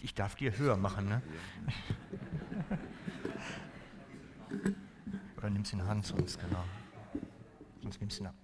ich 0.00 0.14
darf 0.14 0.34
dir 0.34 0.56
höher 0.56 0.76
machen, 0.76 1.08
ne? 1.08 1.22
Oder 5.36 5.50
nimm's 5.50 5.72
in 5.72 5.78
die 5.78 5.84
Hand, 5.84 6.06
sonst 6.06 6.40
genau. 6.40 6.64
Sonst 7.82 8.00
nimm's 8.00 8.18
in 8.18 8.24
die 8.24 8.28
Hand. 8.28 8.38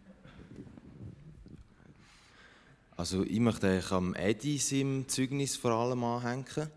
Also 2.97 3.25
ich 3.25 3.41
möchte 3.41 3.69
eigentlich 3.69 3.91
am 3.91 4.15
Eddie 4.15 4.59
seinem 4.59 5.09
Zeugnis 5.09 5.57
vor 5.57 5.73
allem 5.73 6.05
anhängen, 6.05 6.71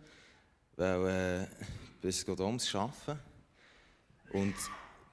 weil 0.76 1.48
äh, 2.02 2.07
es 2.07 2.25
geht 2.25 2.39
ums 2.39 2.73
Arbeiten. 2.73 3.20
Und 4.34 4.55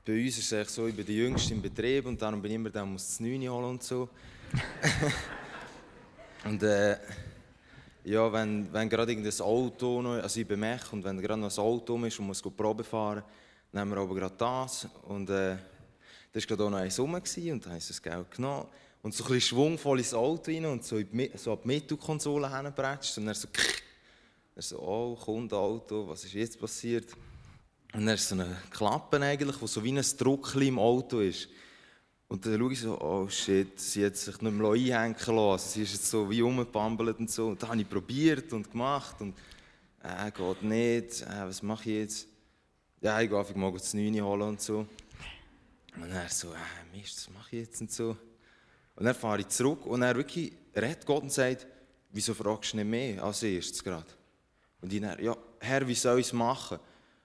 bei 0.04 0.24
uns 0.24 0.38
ist 0.38 0.46
es 0.46 0.52
eigentlich 0.54 0.68
so, 0.70 0.86
ich 0.86 0.96
bin 0.96 1.04
der 1.04 1.14
Jüngste 1.14 1.52
im 1.54 1.60
Betrieb 1.60 2.06
und 2.06 2.20
darum 2.20 2.40
bin 2.40 2.52
ich 2.52 2.54
immer 2.56 2.70
der 2.70 2.86
muss 2.86 3.06
das 3.06 3.20
9 3.20 3.48
holen 3.48 3.64
und 3.64 3.82
so. 3.82 4.08
und 6.44 6.62
äh, 6.62 6.96
ja, 8.04 8.30
wenn, 8.32 8.70
wenn 8.72 8.88
gerade 8.88 9.12
irgendein 9.12 9.40
Auto 9.40 10.02
noch, 10.02 10.22
also 10.22 10.40
ich 10.40 10.46
bin 10.46 10.60
Mech, 10.60 10.92
und 10.92 11.02
wenn 11.04 11.20
gerade 11.20 11.40
noch 11.40 11.50
ein 11.50 11.64
Auto 11.64 11.96
ist 12.04 12.18
und 12.18 12.26
muss 12.26 12.42
Probe 12.42 12.84
fahren, 12.84 13.22
nehmen 13.72 13.90
wir 13.90 13.98
aber 13.98 14.14
gerade 14.14 14.34
das. 14.36 14.86
Und 15.04 15.30
äh, 15.30 15.56
das 16.32 16.42
war 16.42 16.48
gerade 16.48 16.64
auch 16.64 16.70
noch 16.70 16.78
ein 16.78 16.90
Sommer 16.90 17.18
und 17.18 17.64
dann 17.64 17.72
haben 17.72 17.80
sie 17.80 17.88
das 17.88 18.02
Geld 18.02 18.30
genommen 18.30 18.66
und 19.02 19.14
so 19.14 19.24
ein 19.24 19.28
bisschen 19.28 19.56
schwungvoll 19.56 19.98
ins 19.98 20.12
Auto 20.14 20.50
rein 20.50 20.66
und 20.66 20.84
so, 20.84 20.98
in 20.98 21.10
die, 21.10 21.30
so 21.34 21.52
an 21.52 21.58
die 21.62 21.68
Mittelkonsole 21.68 22.54
hingebratscht 22.54 23.16
und 23.18 23.26
dann 23.26 23.34
so, 23.34 23.48
dann 24.54 24.62
so, 24.62 24.78
oh, 24.80 25.16
kommt 25.16 25.52
Auto, 25.52 26.08
was 26.08 26.24
ist 26.24 26.34
jetzt 26.34 26.60
passiert? 26.60 27.12
Und 27.94 28.06
dann 28.06 28.16
ist 28.16 28.28
so 28.28 28.34
eine 28.34 28.56
Klappe 28.70 29.20
eigentlich, 29.20 29.60
wo 29.60 29.66
so 29.66 29.82
wie 29.82 29.96
ein 29.96 30.04
Druckchen 30.18 30.62
im 30.62 30.78
Auto 30.78 31.20
ist. 31.20 31.48
Und 32.28 32.44
dann 32.46 32.58
schaue 32.58 32.72
ich 32.72 32.80
so, 32.80 33.00
oh 33.00 33.28
shit, 33.28 33.78
sie 33.78 34.04
hat 34.04 34.16
sich 34.16 34.40
nicht 34.40 34.52
mehr 34.52 34.70
einhängen 34.70 35.36
lassen. 35.36 35.68
Sie 35.68 35.82
ist 35.82 35.92
jetzt 35.92 36.10
so 36.10 36.28
wie 36.30 36.40
rumgepambelt 36.40 37.18
und 37.18 37.30
so. 37.30 37.48
Und 37.48 37.62
da 37.62 37.68
habe 37.68 37.80
ich 37.80 37.88
probiert 37.88 38.52
und 38.52 38.70
gemacht 38.70 39.20
und 39.20 39.34
äh, 40.02 40.30
geht 40.30 40.62
nicht, 40.62 41.22
äh, 41.22 41.46
was 41.46 41.62
mache 41.62 41.90
ich 41.90 41.96
jetzt? 41.96 42.28
Ja, 43.00 43.20
ich 43.20 43.28
gehe 43.28 43.38
einfach 43.38 43.54
mal 43.54 43.72
das 43.72 43.94
9 43.94 44.20
holen 44.22 44.42
und 44.42 44.60
so. 44.60 44.86
Und 45.96 46.10
er 46.10 46.28
so, 46.28 46.52
äh, 46.52 46.96
Mist, 46.96 47.28
was 47.28 47.34
mache 47.34 47.56
ich 47.56 47.66
jetzt 47.66 47.80
und 47.80 47.92
so. 47.92 48.16
Und 48.96 49.04
dann 49.04 49.14
fahre 49.14 49.40
ich 49.40 49.48
zurück 49.48 49.86
und 49.86 50.02
er 50.02 50.16
wirklich 50.16 50.52
redet 50.74 51.04
Gott 51.06 51.22
und 51.22 51.32
sagt, 51.32 51.66
wieso 52.10 52.34
fragst 52.34 52.72
du 52.72 52.78
nicht 52.78 52.86
mehr 52.86 53.22
als 53.22 53.42
erstes 53.42 53.82
gerade? 53.82 54.06
Und 54.80 54.92
ich 54.92 55.00
dann, 55.00 55.22
ja, 55.22 55.36
Herr, 55.60 55.86
wie 55.86 55.94
soll 55.94 56.20
ich 56.20 56.26
es 56.26 56.32
machen? 56.32 56.78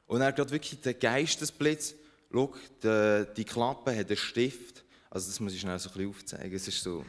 Und 0.07 0.21
er 0.21 0.27
hat 0.27 0.51
wirklich 0.51 0.81
den 0.81 0.97
Geistesblitz, 0.99 1.93
schau, 2.31 2.53
die, 2.83 3.25
die 3.37 3.45
Klappe 3.45 3.95
hat 3.95 4.07
einen 4.07 4.17
Stift. 4.17 4.83
Also 5.09 5.27
das 5.27 5.39
muss 5.39 5.53
ich 5.53 5.61
schnell 5.61 5.79
so 5.79 5.89
ein 5.89 5.93
bisschen 5.93 6.09
aufzeigen. 6.09 6.55
Es 6.55 6.67
ist 6.67 6.83
so... 6.83 7.03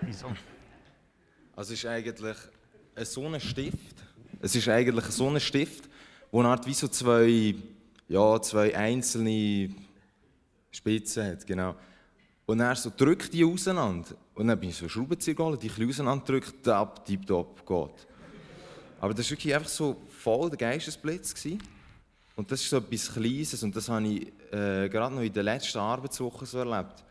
Wieso? 0.00 0.26
Also 1.54 1.72
es 1.72 1.80
ist 1.80 1.86
eigentlich 1.86 2.36
so 3.04 3.26
ein 3.26 3.40
Stift. 3.40 3.96
Es 4.40 4.54
ist 4.54 4.68
eigentlich 4.68 5.04
so 5.06 5.28
ein 5.28 5.38
Stift, 5.38 5.88
wo 6.30 6.40
eine 6.40 6.48
Art 6.48 6.66
wie 6.66 6.74
so 6.74 6.88
zwei, 6.88 7.54
ja, 8.08 8.42
zwei 8.42 8.76
einzelne 8.76 9.70
Spitzen 10.70 11.26
hat, 11.26 11.46
genau. 11.46 11.76
Und 12.46 12.60
er 12.60 12.74
so 12.76 12.90
drückt 12.96 13.32
die 13.32 13.44
auseinander. 13.44 14.16
Und 14.34 14.48
dann 14.48 14.58
bin 14.58 14.70
ich 14.70 14.76
so 14.76 14.88
Schraubenzieher 14.88 15.34
die 15.34 15.70
ein 15.70 15.88
auseinander 15.88 16.24
drückt, 16.24 16.66
ab, 16.68 17.04
tipptopp, 17.04 17.66
geht. 17.66 18.06
Aber 19.00 19.14
das 19.14 19.26
war 19.26 19.30
wirklich 19.32 19.54
einfach 19.54 19.68
so 19.68 19.96
voll 20.08 20.48
der 20.48 20.58
Geistesblitz. 20.58 21.34
Gewesen. 21.34 21.62
Und 22.38 22.52
das 22.52 22.62
ist 22.62 22.70
so 22.70 22.76
etwas 22.76 23.12
Kleines 23.12 23.60
und 23.64 23.74
das 23.74 23.88
habe 23.88 24.06
ich 24.06 24.28
äh, 24.52 24.88
gerade 24.88 25.12
noch 25.12 25.22
in 25.22 25.32
der 25.32 25.42
letzten 25.42 25.78
Arbeitswoche 25.78 26.46
so 26.46 26.58
erlebt. 26.58 27.04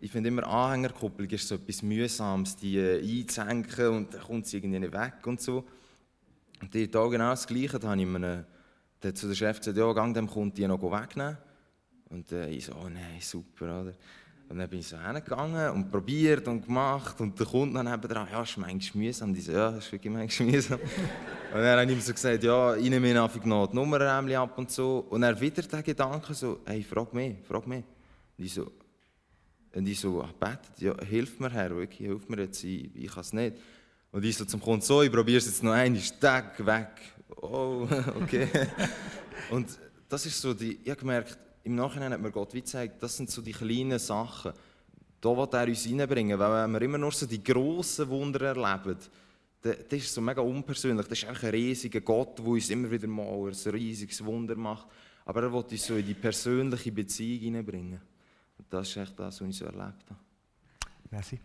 Ich 0.00 0.10
finde 0.10 0.30
immer, 0.30 0.44
Anhängerkupplung 0.48 1.28
ist 1.30 1.46
so 1.46 1.54
etwas 1.54 1.80
Mühsames, 1.80 2.56
die 2.56 2.78
äh, 2.78 3.20
einzuhängen 3.20 3.88
und 3.90 4.12
dann 4.12 4.20
kommt 4.20 4.48
sie 4.48 4.56
irgendwie 4.56 4.80
nicht 4.80 4.92
weg 4.92 5.24
und 5.26 5.40
so. 5.40 5.64
Und 6.60 6.74
die 6.74 6.90
genau 6.90 7.30
das 7.30 7.46
Gleiche, 7.46 7.78
da 7.78 7.90
habe 7.90 8.00
ich 8.00 8.06
mir 8.08 8.44
zu 9.14 9.28
der 9.28 9.34
Chef 9.36 9.60
gesagt, 9.60 9.78
ja, 9.78 9.92
gang 9.92 10.12
dem 10.12 10.28
kommt 10.28 10.58
die 10.58 10.66
noch 10.66 10.82
wegnehmen. 10.82 11.38
Und 12.10 12.32
äh, 12.32 12.48
ich 12.48 12.64
so, 12.64 12.72
oh 12.72 12.88
nein, 12.88 13.20
super, 13.20 13.82
oder? 13.82 13.92
Und 14.54 14.60
dann 14.60 14.70
bin 14.70 14.78
ich 14.78 14.86
so 14.86 14.96
hingegangen 14.96 15.70
und 15.70 15.90
probiert 15.90 16.46
und 16.46 16.64
gemacht 16.64 17.20
und 17.20 17.36
der 17.36 17.44
Kunde 17.44 17.82
dann 17.82 18.00
dran, 18.00 18.28
ja, 18.30 18.40
ist 18.40 18.56
manchmal 18.56 19.04
mühsam. 19.04 19.30
Und 19.30 19.36
ich 19.38 19.46
so, 19.46 19.50
ja, 19.50 19.70
ist 19.70 19.90
wirklich 19.90 20.12
manchmal 20.12 20.48
mühsam. 20.48 20.78
und 21.52 21.60
dann 21.60 21.80
habe 21.80 21.90
ich 21.90 21.98
ihm 21.98 22.00
so 22.00 22.12
gesagt, 22.12 22.44
ja, 22.44 22.76
ich 22.76 22.88
nehme 22.88 23.20
einfach 23.20 23.44
noch 23.44 23.66
die 23.66 23.74
Nummer 23.74 24.00
ab 24.00 24.56
und 24.56 24.70
so. 24.70 25.08
Und 25.10 25.24
er 25.24 25.40
wieder 25.40 25.62
der 25.62 25.82
Gedanke 25.82 26.32
so, 26.34 26.60
hey, 26.66 26.84
frag 26.84 27.12
mich, 27.12 27.34
frag 27.42 27.66
mich. 27.66 27.82
Und 28.38 28.44
ich 28.44 28.54
so, 28.54 28.70
und 29.74 29.88
ich 29.88 29.98
so, 29.98 30.24
betet, 30.38 30.78
ja, 30.78 30.94
hilf 31.04 31.40
mir 31.40 31.50
Herr, 31.50 31.74
wirklich, 31.74 32.06
hilf 32.06 32.28
mir 32.28 32.42
jetzt, 32.42 32.62
ich, 32.62 32.94
ich 32.94 33.10
kann 33.10 33.22
es 33.22 33.32
nicht. 33.32 33.56
Und 34.12 34.24
ich 34.24 34.36
so 34.36 34.44
zum 34.44 34.60
Kunden, 34.60 34.82
so, 34.82 35.02
ich 35.02 35.10
probiere 35.10 35.38
es 35.38 35.46
jetzt 35.46 35.64
noch 35.64 35.72
einmal, 35.72 36.00
tack, 36.20 36.64
weg. 36.64 36.90
Oh, 37.42 37.88
okay. 38.22 38.46
und 39.50 39.66
das 40.08 40.26
ist 40.26 40.40
so, 40.40 40.54
die, 40.54 40.78
ich 40.80 40.90
habe 40.90 41.00
gemerkt, 41.00 41.38
im 41.64 41.74
Nachhinein 41.74 42.12
hat 42.12 42.20
mir 42.20 42.30
Gott 42.30 42.54
wie 42.54 42.60
gezeigt, 42.60 43.02
das 43.02 43.16
sind 43.16 43.30
so 43.30 43.42
die 43.42 43.52
kleinen 43.52 43.98
Sachen. 43.98 44.52
Da 45.20 45.30
will 45.30 45.48
er 45.50 45.66
uns 45.66 45.86
reinbringen, 45.86 46.38
weil 46.38 46.64
wenn 46.64 46.72
wir 46.72 46.82
immer 46.82 46.98
nur 46.98 47.12
so 47.12 47.26
die 47.26 47.42
grossen 47.42 48.08
Wunder 48.08 48.54
erleben, 48.54 48.98
das 49.62 49.76
ist 49.90 50.12
so 50.12 50.20
mega 50.20 50.42
unpersönlich. 50.42 51.06
Das 51.06 51.18
ist 51.18 51.26
eigentlich 51.26 51.44
ein 51.44 51.50
riesiger 51.50 52.00
Gott, 52.02 52.38
der 52.38 52.46
uns 52.46 52.68
immer 52.68 52.90
wieder 52.90 53.06
mal 53.06 53.48
ein 53.48 53.70
riesiges 53.70 54.22
Wunder 54.22 54.56
macht. 54.56 54.86
Aber 55.24 55.42
er 55.42 55.52
will 55.52 55.62
uns 55.62 55.86
so 55.86 55.96
in 55.96 56.06
die 56.06 56.12
persönliche 56.12 56.92
Beziehung 56.92 57.40
hineinbringen. 57.40 58.00
Und 58.58 58.66
das 58.68 58.90
ist 58.90 58.96
echt 58.98 59.18
das, 59.18 59.40
was 59.40 59.48
ich 59.48 59.56
so 59.56 59.64
erlebt 59.64 60.04
habe. 60.10 60.20
Merci. 61.10 61.40